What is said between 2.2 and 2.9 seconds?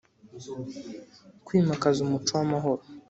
w amahoro